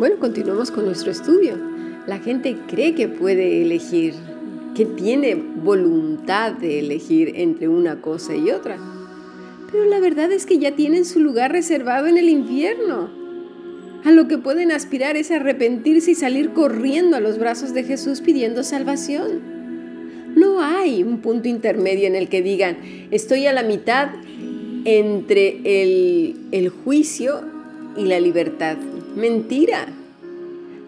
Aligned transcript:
Bueno, 0.00 0.16
continuamos 0.18 0.70
con 0.70 0.86
nuestro 0.86 1.10
estudio. 1.10 1.58
La 2.06 2.20
gente 2.20 2.56
cree 2.68 2.94
que 2.94 3.06
puede 3.06 3.60
elegir, 3.60 4.14
que 4.74 4.86
tiene 4.86 5.34
voluntad 5.34 6.52
de 6.52 6.78
elegir 6.78 7.34
entre 7.36 7.68
una 7.68 8.00
cosa 8.00 8.34
y 8.34 8.50
otra. 8.50 8.78
Pero 9.70 9.84
la 9.84 10.00
verdad 10.00 10.32
es 10.32 10.46
que 10.46 10.56
ya 10.56 10.74
tienen 10.74 11.04
su 11.04 11.20
lugar 11.20 11.52
reservado 11.52 12.06
en 12.06 12.16
el 12.16 12.30
infierno. 12.30 13.10
A 14.02 14.10
lo 14.10 14.26
que 14.26 14.38
pueden 14.38 14.72
aspirar 14.72 15.18
es 15.18 15.30
arrepentirse 15.30 16.12
y 16.12 16.14
salir 16.14 16.54
corriendo 16.54 17.18
a 17.18 17.20
los 17.20 17.36
brazos 17.36 17.74
de 17.74 17.84
Jesús 17.84 18.22
pidiendo 18.22 18.62
salvación. 18.62 19.42
No 20.34 20.62
hay 20.62 21.02
un 21.02 21.18
punto 21.18 21.46
intermedio 21.46 22.06
en 22.06 22.14
el 22.14 22.30
que 22.30 22.40
digan, 22.40 22.78
estoy 23.10 23.44
a 23.44 23.52
la 23.52 23.64
mitad 23.64 24.08
entre 24.86 25.60
el, 25.82 26.36
el 26.52 26.70
juicio 26.70 27.42
y 27.98 28.06
la 28.06 28.18
libertad. 28.18 28.78
Mentira. 29.20 29.86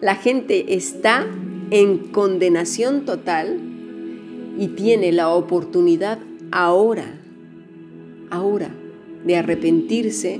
La 0.01 0.15
gente 0.15 0.73
está 0.73 1.27
en 1.69 1.99
condenación 1.99 3.05
total 3.05 3.59
y 4.57 4.69
tiene 4.69 5.11
la 5.11 5.29
oportunidad 5.29 6.17
ahora, 6.51 7.05
ahora, 8.31 8.69
de 9.23 9.35
arrepentirse 9.35 10.39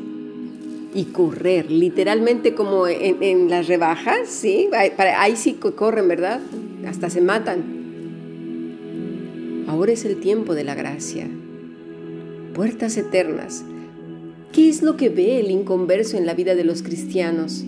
y 0.96 1.04
correr, 1.06 1.70
literalmente 1.70 2.56
como 2.56 2.88
en, 2.88 3.50
las 3.52 3.68
rebajas, 3.68 4.28
¿sí? 4.28 4.70
Ahí 4.98 5.36
sí 5.36 5.54
corren, 5.54 6.08
¿verdad? 6.08 6.42
Hasta 6.88 7.12
se 7.12 7.22
matan. 7.22 7.64
Ahora 9.68 9.92
es 9.92 10.04
el 10.04 10.20
tiempo 10.20 10.56
de 10.56 10.64
la 10.64 10.74
gracia. 10.74 11.28
Puertas 12.56 12.98
eternas. 12.98 13.64
¿Qué 14.52 14.68
es 14.68 14.82
lo 14.82 14.98
que 14.98 15.10
ve 15.10 15.40
el 15.40 15.52
inconverso 15.52 16.18
en 16.18 16.26
la 16.26 16.34
vida 16.34 16.56
de 16.56 16.64
los 16.64 16.82
cristianos? 16.82 17.66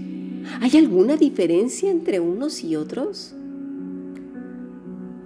¿Hay 0.62 0.78
alguna 0.78 1.18
diferencia 1.18 1.90
entre 1.90 2.20
unos 2.20 2.64
y 2.64 2.76
otros? 2.76 3.34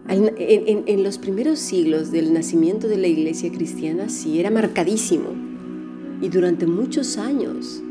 En, 0.08 1.04
los 1.04 1.20
primeros 1.20 1.60
siglos 1.60 2.12
del 2.12 2.34
nacimiento 2.34 2.88
de 2.88 2.98
la 2.98 3.08
iglesia 3.08 3.52
cristiana 3.52 4.10
sí 4.10 4.40
era 4.40 4.50
marcadísimo. 4.50 5.30
Y 6.22 6.30
durante 6.30 6.66
muchos 6.66 7.18
años 7.18 7.82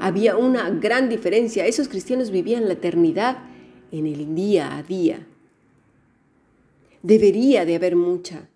había 0.00 0.36
una 0.36 0.68
gran 0.70 1.08
diferencia. 1.08 1.66
Esos 1.66 1.88
cristianos 1.88 2.30
vivían 2.30 2.66
la 2.66 2.74
eternidad 2.74 3.38
en 3.90 4.06
el 4.06 4.34
día 4.34 4.76
a 4.76 4.82
día. 4.82 5.26
Debería 7.02 7.64
de 7.64 7.76
haber 7.76 7.96
mucha, 7.96 8.48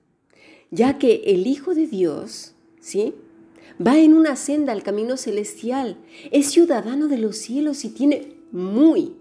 ya 0.71 0.99
que 0.99 1.23
el 1.27 1.47
Hijo 1.47 1.75
de 1.75 1.87
Dios, 1.87 2.55
¿sí? 2.81 3.15
Va 3.85 3.97
en 3.97 4.15
una 4.15 4.35
senda 4.35 4.73
al 4.73 4.83
camino 4.83 5.17
celestial, 5.17 5.99
es 6.33 6.51
ciudadano 6.51 7.07
de 7.07 7.17
los 7.17 7.37
cielos 7.37 7.85
y 7.85 7.91
tiene 7.91 8.35
muy, 8.51 9.13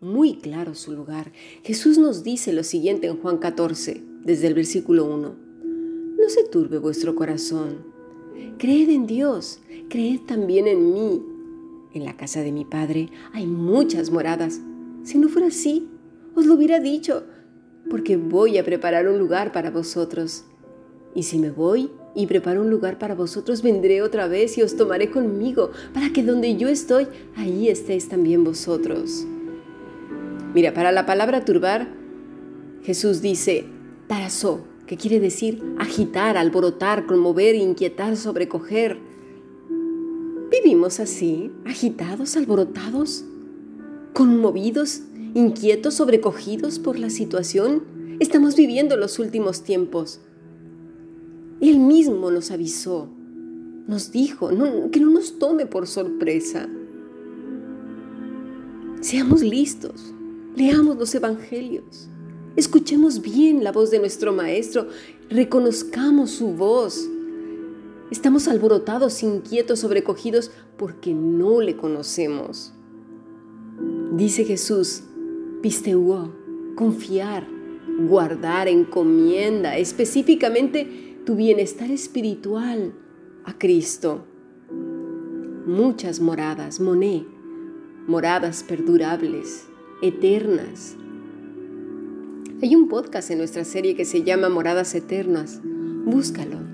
muy 0.00 0.36
claro 0.36 0.74
su 0.74 0.92
lugar. 0.92 1.32
Jesús 1.64 1.98
nos 1.98 2.24
dice 2.24 2.54
lo 2.54 2.62
siguiente 2.62 3.08
en 3.08 3.18
Juan 3.18 3.36
14, 3.36 4.02
desde 4.24 4.46
el 4.46 4.54
versículo 4.54 5.04
1. 5.04 5.34
No 6.18 6.28
se 6.30 6.44
turbe 6.44 6.78
vuestro 6.78 7.14
corazón. 7.14 7.84
Creed 8.56 8.88
en 8.88 9.06
Dios, 9.06 9.60
creed 9.90 10.20
también 10.26 10.66
en 10.66 10.94
mí. 10.94 11.22
En 11.92 12.06
la 12.06 12.16
casa 12.16 12.40
de 12.40 12.52
mi 12.52 12.64
Padre 12.64 13.10
hay 13.34 13.46
muchas 13.46 14.10
moradas. 14.10 14.62
Si 15.02 15.18
no 15.18 15.28
fuera 15.28 15.48
así, 15.48 15.88
os 16.34 16.46
lo 16.46 16.54
hubiera 16.54 16.80
dicho, 16.80 17.24
porque 17.90 18.16
voy 18.16 18.56
a 18.56 18.64
preparar 18.64 19.08
un 19.08 19.18
lugar 19.18 19.52
para 19.52 19.70
vosotros. 19.70 20.44
Y 21.14 21.24
si 21.24 21.38
me 21.38 21.50
voy 21.50 21.90
y 22.16 22.26
preparo 22.26 22.62
un 22.62 22.70
lugar 22.70 22.98
para 22.98 23.14
vosotros, 23.14 23.62
vendré 23.62 24.02
otra 24.02 24.26
vez 24.26 24.56
y 24.58 24.62
os 24.62 24.74
tomaré 24.74 25.10
conmigo, 25.10 25.70
para 25.92 26.10
que 26.12 26.22
donde 26.22 26.56
yo 26.56 26.68
estoy, 26.68 27.06
ahí 27.36 27.68
estéis 27.68 28.08
también 28.08 28.42
vosotros. 28.42 29.26
Mira, 30.54 30.72
para 30.72 30.90
la 30.90 31.04
palabra 31.04 31.44
turbar, 31.44 31.88
Jesús 32.82 33.20
dice 33.20 33.66
tarazó, 34.06 34.64
que 34.86 34.96
quiere 34.96 35.20
decir 35.20 35.62
agitar, 35.78 36.36
alborotar, 36.36 37.06
conmover, 37.06 37.54
inquietar, 37.54 38.16
sobrecoger. 38.16 38.98
¿Vivimos 40.50 41.00
así, 41.00 41.50
agitados, 41.66 42.36
alborotados, 42.36 43.24
conmovidos, 44.12 45.02
inquietos, 45.34 45.94
sobrecogidos 45.94 46.78
por 46.78 46.98
la 46.98 47.10
situación? 47.10 47.82
Estamos 48.20 48.56
viviendo 48.56 48.96
los 48.96 49.18
últimos 49.18 49.64
tiempos. 49.64 50.20
Él 51.60 51.78
mismo 51.78 52.30
nos 52.30 52.50
avisó, 52.50 53.08
nos 53.86 54.12
dijo 54.12 54.50
que 54.90 55.00
no 55.00 55.10
nos 55.10 55.38
tome 55.38 55.66
por 55.66 55.86
sorpresa. 55.86 56.68
Seamos 59.00 59.42
listos, 59.42 60.12
leamos 60.54 60.96
los 60.96 61.14
evangelios, 61.14 62.08
escuchemos 62.56 63.22
bien 63.22 63.64
la 63.64 63.72
voz 63.72 63.90
de 63.90 63.98
nuestro 63.98 64.32
Maestro, 64.32 64.88
reconozcamos 65.30 66.30
su 66.30 66.48
voz. 66.48 67.08
Estamos 68.10 68.46
alborotados, 68.48 69.22
inquietos, 69.22 69.80
sobrecogidos 69.80 70.50
porque 70.76 71.12
no 71.12 71.60
le 71.60 71.76
conocemos. 71.76 72.72
Dice 74.12 74.44
Jesús, 74.44 75.02
pisteuo, 75.60 76.32
confiar, 76.76 77.46
guardar, 78.08 78.68
encomienda, 78.68 79.76
específicamente 79.76 81.05
tu 81.26 81.36
bienestar 81.36 81.90
espiritual 81.90 82.94
a 83.44 83.58
Cristo. 83.58 84.24
Muchas 85.66 86.20
moradas, 86.20 86.80
moné, 86.80 87.26
moradas 88.06 88.62
perdurables, 88.62 89.66
eternas. 90.00 90.96
Hay 92.62 92.74
un 92.74 92.88
podcast 92.88 93.30
en 93.30 93.38
nuestra 93.38 93.64
serie 93.64 93.94
que 93.94 94.06
se 94.06 94.22
llama 94.22 94.48
Moradas 94.48 94.94
Eternas. 94.94 95.60
Búscalo 95.62 96.66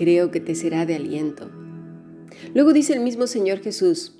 creo 0.00 0.30
que 0.30 0.40
te 0.40 0.54
será 0.54 0.86
de 0.86 0.96
aliento. 0.96 1.50
Luego 2.54 2.72
dice 2.72 2.94
el 2.94 3.00
mismo 3.00 3.26
Señor 3.26 3.58
Jesús, 3.58 4.14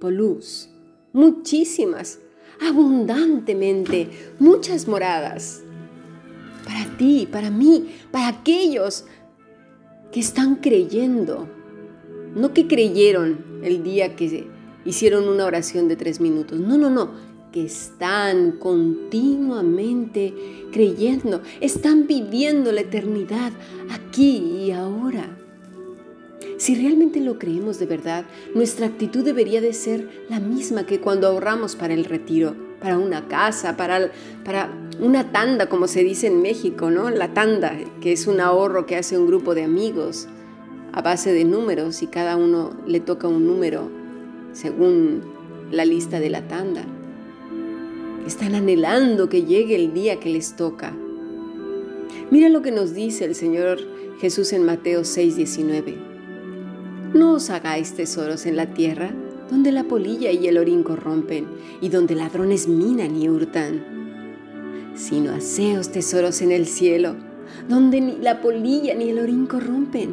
poluz, 0.00 0.70
muchísimas, 1.12 2.20
abundantemente, 2.66 4.08
muchas 4.38 4.88
moradas. 4.88 5.62
Para 6.64 6.96
ti, 6.96 7.28
para 7.30 7.50
mí, 7.50 7.94
para 8.10 8.28
aquellos 8.28 9.04
que 10.12 10.20
están 10.20 10.56
creyendo. 10.56 11.48
No 12.34 12.52
que 12.52 12.66
creyeron 12.66 13.60
el 13.62 13.82
día 13.82 14.16
que 14.16 14.48
hicieron 14.84 15.28
una 15.28 15.44
oración 15.44 15.88
de 15.88 15.96
tres 15.96 16.20
minutos. 16.20 16.60
No, 16.60 16.76
no, 16.78 16.90
no 16.90 17.28
que 17.52 17.64
están 17.64 18.52
continuamente 18.52 20.34
creyendo, 20.70 21.42
están 21.60 22.06
viviendo 22.06 22.72
la 22.72 22.82
eternidad 22.82 23.52
aquí 23.90 24.36
y 24.36 24.70
ahora. 24.72 25.34
Si 26.58 26.74
realmente 26.74 27.20
lo 27.20 27.38
creemos 27.38 27.78
de 27.78 27.86
verdad, 27.86 28.26
nuestra 28.54 28.86
actitud 28.86 29.24
debería 29.24 29.60
de 29.60 29.72
ser 29.72 30.26
la 30.28 30.40
misma 30.40 30.84
que 30.86 31.00
cuando 31.00 31.28
ahorramos 31.28 31.76
para 31.76 31.94
el 31.94 32.04
retiro, 32.04 32.67
para 32.80 32.98
una 32.98 33.28
casa, 33.28 33.76
para, 33.76 34.10
para 34.44 34.70
una 35.00 35.32
tanda, 35.32 35.68
como 35.68 35.88
se 35.88 36.02
dice 36.02 36.26
en 36.28 36.42
México, 36.42 36.90
¿no? 36.90 37.10
La 37.10 37.34
tanda, 37.34 37.76
que 38.00 38.12
es 38.12 38.26
un 38.26 38.40
ahorro 38.40 38.86
que 38.86 38.96
hace 38.96 39.18
un 39.18 39.26
grupo 39.26 39.54
de 39.54 39.64
amigos 39.64 40.28
a 40.92 41.02
base 41.02 41.32
de 41.32 41.44
números 41.44 42.02
y 42.02 42.06
cada 42.06 42.36
uno 42.36 42.70
le 42.86 43.00
toca 43.00 43.28
un 43.28 43.46
número 43.46 43.88
según 44.52 45.22
la 45.70 45.84
lista 45.84 46.20
de 46.20 46.30
la 46.30 46.48
tanda. 46.48 46.84
Están 48.26 48.54
anhelando 48.54 49.28
que 49.28 49.44
llegue 49.44 49.74
el 49.74 49.94
día 49.94 50.20
que 50.20 50.30
les 50.30 50.56
toca. 50.56 50.94
Mira 52.30 52.48
lo 52.48 52.62
que 52.62 52.70
nos 52.70 52.94
dice 52.94 53.24
el 53.24 53.34
Señor 53.34 53.78
Jesús 54.20 54.52
en 54.52 54.64
Mateo 54.64 55.02
6:19. 55.02 55.96
No 57.14 57.34
os 57.34 57.48
hagáis 57.50 57.94
tesoros 57.94 58.44
en 58.44 58.56
la 58.56 58.74
tierra, 58.74 59.10
donde 59.50 59.72
la 59.72 59.84
polilla 59.84 60.30
y 60.30 60.46
el 60.46 60.58
orín 60.58 60.82
corrompen, 60.82 61.46
y 61.80 61.88
donde 61.88 62.14
ladrones 62.14 62.68
minan 62.68 63.16
y 63.16 63.28
hurtan, 63.28 63.82
sino 64.94 65.32
haceos 65.32 65.90
tesoros 65.90 66.42
en 66.42 66.52
el 66.52 66.66
cielo, 66.66 67.16
donde 67.68 68.00
ni 68.00 68.16
la 68.18 68.40
polilla 68.40 68.94
ni 68.94 69.10
el 69.10 69.18
orín 69.18 69.46
corrompen, 69.46 70.10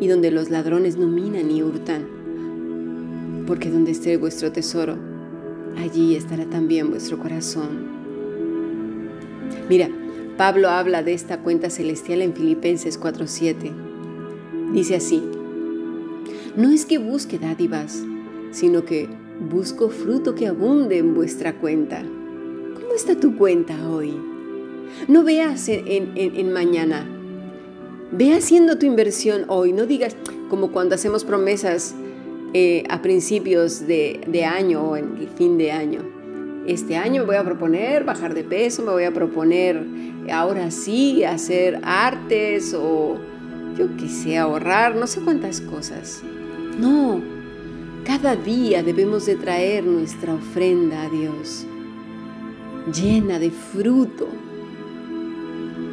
y 0.00 0.08
donde 0.08 0.30
los 0.30 0.50
ladrones 0.50 0.96
no 0.96 1.06
minan 1.06 1.48
ni 1.48 1.62
hurtan. 1.62 3.44
Porque 3.46 3.70
donde 3.70 3.92
esté 3.92 4.16
vuestro 4.16 4.52
tesoro, 4.52 4.96
allí 5.78 6.16
estará 6.16 6.44
también 6.46 6.90
vuestro 6.90 7.18
corazón. 7.18 7.86
Mira, 9.68 9.88
Pablo 10.36 10.68
habla 10.68 11.02
de 11.02 11.14
esta 11.14 11.40
cuenta 11.40 11.70
celestial 11.70 12.20
en 12.22 12.34
Filipenses 12.34 13.00
4:7. 13.00 13.72
Dice 14.72 14.96
así, 14.96 15.22
no 16.56 16.70
es 16.70 16.84
que 16.84 16.98
busque 16.98 17.38
dádivas, 17.38 18.02
sino 18.56 18.86
que 18.86 19.06
busco 19.50 19.90
fruto 19.90 20.34
que 20.34 20.46
abunde 20.46 20.96
en 20.96 21.14
vuestra 21.14 21.52
cuenta. 21.58 22.00
¿Cómo 22.00 22.94
está 22.96 23.14
tu 23.14 23.36
cuenta 23.36 23.86
hoy? 23.86 24.16
No 25.08 25.24
veas 25.24 25.68
en, 25.68 26.52
mañana. 26.54 27.06
Ve 28.12 28.32
haciendo 28.32 28.78
tu 28.78 28.86
inversión 28.86 29.44
hoy. 29.48 29.74
No 29.74 29.84
digas 29.84 30.16
como 30.48 30.72
cuando 30.72 30.94
hacemos 30.94 31.22
promesas 31.22 31.94
eh, 32.54 32.84
a 32.88 33.02
principios 33.02 33.86
de, 33.86 34.44
año 34.50 34.80
o 34.84 34.96
en 34.96 35.28
fin 35.36 35.58
de 35.58 35.72
año. 35.72 36.00
este 36.66 36.96
año 36.96 37.20
me 37.20 37.26
voy 37.26 37.36
a 37.36 37.44
proponer 37.44 38.04
bajar 38.04 38.32
de 38.32 38.42
peso, 38.42 38.82
me 38.82 38.90
voy 38.90 39.04
a 39.04 39.12
proponer 39.12 39.84
ahora 40.32 40.70
sí 40.70 41.24
hacer 41.24 41.78
artes 41.82 42.72
o 42.72 43.18
yo 43.76 43.94
qué 43.98 44.08
sé, 44.08 44.38
ahorrar, 44.38 44.96
no 44.96 45.06
sé 45.06 45.20
cuántas 45.20 45.60
cosas. 45.60 46.22
No, 46.80 47.35
cada 48.06 48.36
día 48.36 48.84
debemos 48.84 49.26
de 49.26 49.34
traer 49.34 49.84
nuestra 49.84 50.32
ofrenda 50.32 51.02
a 51.02 51.10
Dios, 51.10 51.66
llena 52.94 53.40
de 53.40 53.50
fruto. 53.50 54.28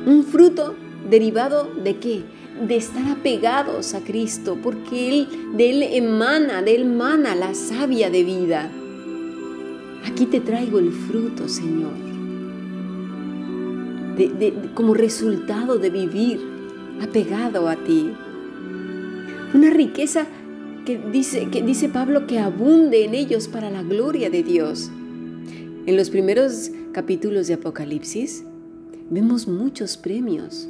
Un 0.05 0.23
fruto 0.23 0.75
derivado 1.09 1.73
de 1.83 1.97
qué? 1.97 2.23
De 2.67 2.75
estar 2.75 3.09
apegados 3.09 3.95
a 3.95 4.01
Cristo, 4.01 4.59
porque 4.61 5.09
Él, 5.09 5.27
de 5.57 5.69
Él 5.71 5.83
emana, 5.83 6.61
de 6.61 6.75
Él 6.75 6.81
emana 6.83 7.33
la 7.33 7.55
savia 7.55 8.11
de 8.11 8.23
vida. 8.23 8.69
Aquí 10.05 10.27
te 10.27 10.39
traigo 10.39 10.77
el 10.77 10.91
fruto, 10.91 11.49
Señor, 11.49 11.93
como 14.75 14.93
resultado 14.93 15.79
de 15.79 15.89
vivir 15.89 16.39
apegado 17.01 17.67
a 17.67 17.75
ti. 17.75 18.11
Una 19.55 19.71
riqueza 19.71 20.27
que 20.85 20.97
dice, 20.97 21.49
que 21.49 21.61
dice 21.61 21.89
Pablo 21.89 22.27
que 22.27 22.39
abunde 22.39 23.03
en 23.03 23.13
ellos 23.13 23.47
para 23.47 23.69
la 23.69 23.83
gloria 23.83 24.29
de 24.29 24.43
Dios. 24.43 24.89
En 25.85 25.97
los 25.97 26.09
primeros 26.09 26.71
capítulos 26.91 27.47
de 27.47 27.55
Apocalipsis 27.55 28.43
vemos 29.09 29.47
muchos 29.47 29.97
premios. 29.97 30.67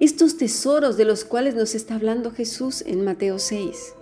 Estos 0.00 0.36
tesoros 0.36 0.96
de 0.96 1.04
los 1.04 1.24
cuales 1.24 1.54
nos 1.54 1.74
está 1.74 1.94
hablando 1.94 2.30
Jesús 2.30 2.82
en 2.86 3.04
Mateo 3.04 3.38
6. 3.38 3.94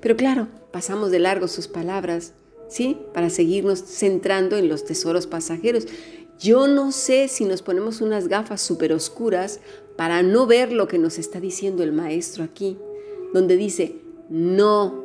Pero 0.00 0.16
claro, 0.16 0.48
pasamos 0.70 1.10
de 1.10 1.18
largo 1.18 1.48
sus 1.48 1.68
palabras 1.68 2.34
¿sí? 2.70 2.96
Para 3.12 3.28
seguirnos 3.28 3.80
centrando 3.80 4.56
en 4.56 4.68
los 4.68 4.84
tesoros 4.84 5.26
pasajeros. 5.26 5.86
Yo 6.38 6.68
no 6.68 6.90
sé 6.92 7.28
si 7.28 7.44
nos 7.44 7.60
ponemos 7.60 8.00
unas 8.00 8.28
gafas 8.28 8.62
súper 8.62 8.94
oscuras 8.94 9.60
para 9.96 10.22
no 10.22 10.46
ver 10.46 10.72
lo 10.72 10.88
que 10.88 10.98
nos 10.98 11.18
está 11.18 11.40
diciendo 11.40 11.82
el 11.82 11.92
maestro 11.92 12.44
aquí, 12.44 12.78
donde 13.34 13.56
dice, 13.56 13.96
no, 14.30 15.04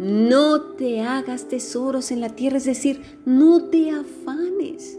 no 0.00 0.62
te 0.72 1.02
hagas 1.02 1.46
tesoros 1.48 2.10
en 2.10 2.20
la 2.20 2.30
tierra, 2.30 2.56
es 2.56 2.64
decir, 2.64 3.20
no 3.24 3.66
te 3.66 3.90
afanes, 3.90 4.98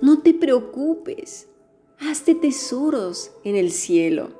no 0.00 0.20
te 0.20 0.32
preocupes, 0.32 1.48
hazte 1.98 2.34
tesoros 2.34 3.32
en 3.44 3.56
el 3.56 3.70
cielo, 3.70 4.30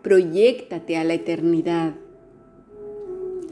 proyectate 0.00 0.96
a 0.96 1.04
la 1.04 1.12
eternidad. 1.12 1.94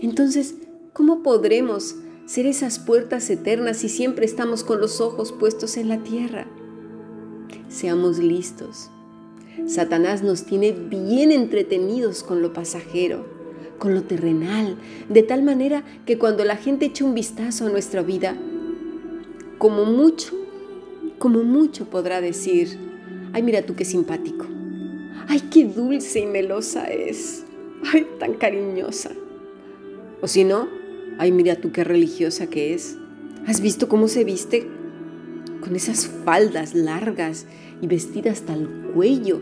Entonces, 0.01 0.55
¿Cómo 0.99 1.23
podremos 1.23 1.95
ser 2.27 2.47
esas 2.47 2.81
puertas 2.81 3.31
eternas 3.31 3.77
si 3.77 3.89
siempre 3.89 4.27
estamos 4.27 4.65
con 4.65 4.81
los 4.81 5.01
ojos 5.01 5.31
puestos 5.31 5.77
en 5.77 5.89
la 5.89 6.03
tierra? 6.03 6.49
Seamos 7.69 8.19
listos. 8.19 8.91
Satanás 9.67 10.23
nos 10.23 10.45
tiene 10.45 10.73
bien 10.73 11.33
entretenidos 11.33 12.23
con 12.23 12.43
lo 12.43 12.53
pasajero, 12.53 13.27
con 13.79 13.95
lo 13.95 14.03
terrenal, 14.03 14.77
de 15.09 15.23
tal 15.23 15.43
manera 15.43 15.85
que 16.07 16.19
cuando 16.19 16.45
la 16.45 16.57
gente 16.57 16.87
echa 16.87 17.05
un 17.05 17.15
vistazo 17.15 17.67
a 17.67 17.71
nuestra 17.71 18.03
vida, 18.03 18.37
como 19.59 19.85
mucho, 19.85 20.35
como 21.19 21.43
mucho 21.43 21.87
podrá 21.87 22.21
decir, 22.21 22.79
ay 23.33 23.43
mira 23.43 23.63
tú 23.63 23.75
qué 23.75 23.85
simpático, 23.85 24.47
ay 25.27 25.41
qué 25.53 25.65
dulce 25.65 26.21
y 26.21 26.27
melosa 26.27 26.85
es, 26.87 27.45
ay 27.93 28.07
tan 28.19 28.35
cariñosa. 28.35 29.11
O 30.21 30.27
si 30.27 30.43
no, 30.43 30.67
Ay, 31.19 31.33
mira 31.33 31.57
tú 31.57 31.73
qué 31.73 31.83
religiosa 31.83 32.47
que 32.47 32.75
es. 32.75 32.97
¿Has 33.45 33.61
visto 33.61 33.89
cómo 33.89 34.07
se 34.07 34.23
viste? 34.23 34.69
Con 35.61 35.77
esas 35.77 36.07
faldas 36.25 36.75
largas 36.75 37.47
y 37.81 37.87
vestida 37.87 38.31
hasta 38.31 38.55
el 38.55 38.69
cuello. 38.95 39.41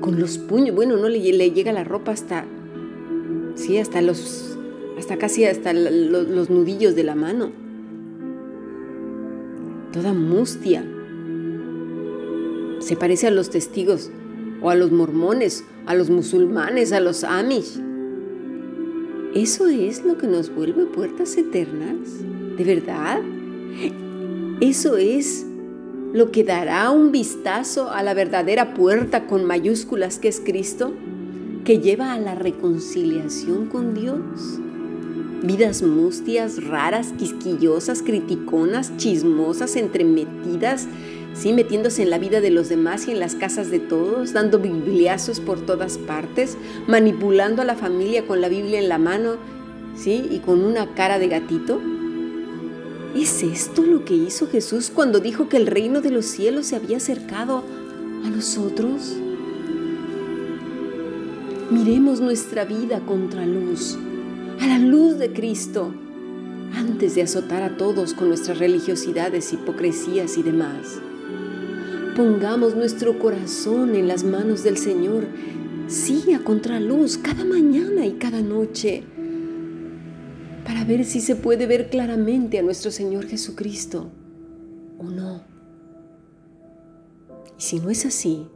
Con 0.00 0.18
los 0.18 0.38
puños, 0.38 0.74
bueno, 0.74 0.96
no 0.96 1.08
le, 1.08 1.20
llega 1.20 1.72
la 1.72 1.84
ropa 1.84 2.12
hasta, 2.12 2.44
sí, 3.54 3.78
hasta 3.78 4.02
los, 4.02 4.58
hasta 4.98 5.16
casi 5.16 5.44
hasta 5.44 5.72
los, 5.72 6.28
los 6.28 6.50
nudillos 6.50 6.94
de 6.94 7.04
la 7.04 7.14
mano. 7.14 7.50
Toda 9.92 10.12
mustia. 10.12 10.84
Se 12.80 12.96
parece 12.96 13.28
a 13.28 13.30
los 13.30 13.50
testigos 13.50 14.10
o 14.60 14.70
a 14.70 14.74
los 14.74 14.90
mormones, 14.90 15.64
a 15.86 15.94
los 15.94 16.10
musulmanes, 16.10 16.92
a 16.92 17.00
los 17.00 17.24
amish. 17.24 17.80
¿Eso 19.34 19.66
es 19.68 20.04
lo 20.04 20.18
que 20.18 20.26
nos 20.26 20.54
vuelve 20.54 20.84
puertas 20.86 21.36
eternas? 21.36 21.96
¿De 22.56 22.64
verdad? 22.64 23.20
¿Eso 24.62 24.96
es 24.96 25.44
lo 26.12 26.30
que 26.30 26.44
dará 26.44 26.92
un 26.92 27.10
vistazo 27.10 27.90
a 27.90 28.04
la 28.04 28.14
verdadera 28.14 28.74
puerta 28.74 29.26
con 29.26 29.44
mayúsculas 29.44 30.20
que 30.20 30.28
es 30.28 30.38
Cristo, 30.38 30.92
que 31.64 31.80
lleva 31.80 32.12
a 32.12 32.20
la 32.20 32.36
reconciliación 32.36 33.66
con 33.66 33.92
Dios? 33.92 34.60
Vidas 35.42 35.82
mustias, 35.82 36.62
raras, 36.62 37.12
quisquillosas, 37.18 38.04
criticonas, 38.04 38.96
chismosas, 38.98 39.74
entremetidas, 39.74 40.86
¿sí? 41.34 41.52
metiéndose 41.52 42.04
en 42.04 42.10
la 42.10 42.18
vida 42.18 42.40
de 42.40 42.50
los 42.50 42.68
demás 42.68 43.08
y 43.08 43.10
en 43.10 43.18
las 43.18 43.34
casas 43.34 43.68
de 43.68 43.80
todos, 43.80 44.32
dando 44.32 44.60
bibliazos 44.60 45.40
por 45.40 45.58
todas 45.66 45.98
partes, 45.98 46.56
manipulando 46.86 47.62
a 47.62 47.64
la 47.64 47.74
familia 47.74 48.28
con 48.28 48.40
la 48.40 48.48
Biblia 48.48 48.78
en 48.78 48.88
la 48.88 48.98
mano 48.98 49.38
¿sí? 49.96 50.28
y 50.30 50.38
con 50.38 50.62
una 50.62 50.94
cara 50.94 51.18
de 51.18 51.26
gatito. 51.26 51.80
¿Es 53.14 53.42
esto 53.42 53.82
lo 53.82 54.06
que 54.06 54.14
hizo 54.14 54.48
Jesús 54.48 54.90
cuando 54.92 55.20
dijo 55.20 55.50
que 55.50 55.58
el 55.58 55.66
reino 55.66 56.00
de 56.00 56.10
los 56.10 56.24
cielos 56.24 56.66
se 56.66 56.76
había 56.76 56.96
acercado 56.96 57.62
a 58.24 58.30
nosotros? 58.30 59.14
Miremos 61.70 62.20
nuestra 62.20 62.64
vida 62.64 63.00
contra 63.00 63.44
luz, 63.44 63.98
a 64.60 64.66
la 64.66 64.78
luz 64.78 65.18
de 65.18 65.30
Cristo, 65.30 65.92
antes 66.74 67.14
de 67.14 67.22
azotar 67.22 67.62
a 67.62 67.76
todos 67.76 68.14
con 68.14 68.28
nuestras 68.28 68.58
religiosidades, 68.58 69.52
hipocresías 69.52 70.38
y 70.38 70.42
demás. 70.42 70.98
Pongamos 72.16 72.74
nuestro 72.74 73.18
corazón 73.18 73.94
en 73.94 74.08
las 74.08 74.24
manos 74.24 74.64
del 74.64 74.78
Señor, 74.78 75.26
sí, 75.86 76.32
a 76.32 76.42
contraluz, 76.42 77.18
cada 77.18 77.44
mañana 77.44 78.06
y 78.06 78.12
cada 78.12 78.40
noche, 78.40 79.04
para 80.72 80.84
ver 80.86 81.04
si 81.04 81.20
se 81.20 81.36
puede 81.36 81.66
ver 81.66 81.90
claramente 81.90 82.58
a 82.58 82.62
nuestro 82.62 82.90
Señor 82.90 83.26
Jesucristo 83.26 84.10
o 84.98 85.02
no. 85.02 85.42
Y 87.58 87.62
si 87.62 87.78
no 87.78 87.90
es 87.90 88.06
así, 88.06 88.46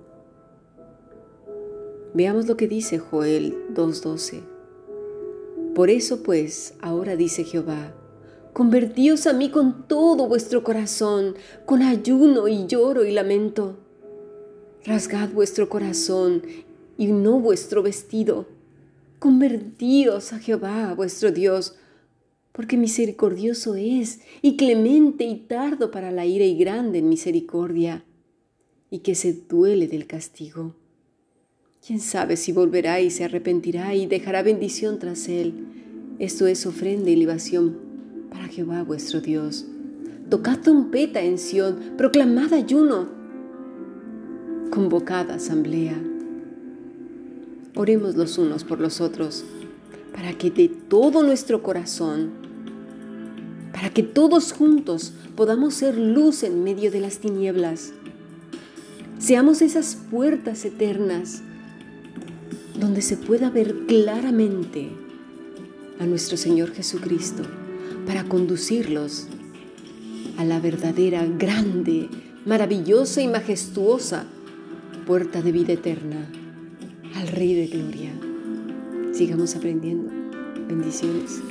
veamos 2.14 2.46
lo 2.46 2.56
que 2.56 2.68
dice 2.68 2.98
Joel 2.98 3.54
2.12. 3.74 4.40
Por 5.74 5.90
eso 5.90 6.22
pues, 6.22 6.72
ahora 6.80 7.16
dice 7.16 7.44
Jehová, 7.44 7.92
Convertíos 8.54 9.26
a 9.26 9.34
mí 9.34 9.50
con 9.50 9.86
todo 9.86 10.26
vuestro 10.26 10.64
corazón, 10.64 11.34
con 11.66 11.82
ayuno 11.82 12.48
y 12.48 12.66
lloro 12.66 13.04
y 13.04 13.12
lamento. 13.12 13.76
Rasgad 14.86 15.28
vuestro 15.32 15.68
corazón 15.68 16.40
y 16.96 17.08
no 17.08 17.40
vuestro 17.40 17.82
vestido. 17.82 18.46
Convertíos 19.18 20.32
a 20.32 20.38
Jehová, 20.38 20.94
vuestro 20.94 21.30
Dios, 21.30 21.76
porque 22.56 22.78
misericordioso 22.78 23.74
es 23.74 24.20
y 24.40 24.56
clemente 24.56 25.24
y 25.24 25.36
tardo 25.36 25.90
para 25.90 26.10
la 26.10 26.24
ira 26.24 26.46
y 26.46 26.56
grande 26.56 27.00
en 27.00 27.08
misericordia, 27.10 28.02
y 28.90 29.00
que 29.00 29.14
se 29.14 29.34
duele 29.34 29.88
del 29.88 30.06
castigo. 30.06 30.74
Quién 31.86 32.00
sabe 32.00 32.38
si 32.38 32.52
volverá 32.52 33.02
y 33.02 33.10
se 33.10 33.24
arrepentirá 33.24 33.94
y 33.94 34.06
dejará 34.06 34.42
bendición 34.42 34.98
tras 34.98 35.28
él. 35.28 35.52
Esto 36.18 36.46
es 36.46 36.64
ofrenda 36.64 37.10
y 37.10 37.16
libación 37.16 37.76
para 38.30 38.48
Jehová 38.48 38.82
vuestro 38.84 39.20
Dios. 39.20 39.66
Tocad 40.30 40.60
trompeta 40.60 41.20
en 41.20 41.36
Sión, 41.36 41.78
proclamad 41.98 42.54
ayuno, 42.54 43.10
convocad 44.70 45.30
asamblea. 45.30 46.02
Oremos 47.74 48.16
los 48.16 48.38
unos 48.38 48.64
por 48.64 48.80
los 48.80 49.02
otros, 49.02 49.44
para 50.14 50.32
que 50.32 50.50
de 50.50 50.70
todo 50.70 51.22
nuestro 51.22 51.62
corazón, 51.62 52.45
para 53.76 53.90
que 53.90 54.02
todos 54.02 54.52
juntos 54.52 55.12
podamos 55.36 55.74
ser 55.74 55.98
luz 55.98 56.42
en 56.44 56.64
medio 56.64 56.90
de 56.90 56.98
las 56.98 57.18
tinieblas. 57.18 57.92
Seamos 59.18 59.60
esas 59.60 59.98
puertas 60.10 60.64
eternas 60.64 61.42
donde 62.80 63.02
se 63.02 63.18
pueda 63.18 63.50
ver 63.50 63.84
claramente 63.86 64.88
a 66.00 66.06
nuestro 66.06 66.38
Señor 66.38 66.72
Jesucristo 66.72 67.42
para 68.06 68.24
conducirlos 68.24 69.26
a 70.38 70.46
la 70.46 70.58
verdadera, 70.58 71.26
grande, 71.26 72.08
maravillosa 72.46 73.20
y 73.20 73.28
majestuosa 73.28 74.24
puerta 75.06 75.42
de 75.42 75.52
vida 75.52 75.74
eterna, 75.74 76.26
al 77.14 77.28
Rey 77.28 77.54
de 77.54 77.66
Gloria. 77.66 78.12
Sigamos 79.12 79.54
aprendiendo. 79.54 80.10
Bendiciones. 80.66 81.42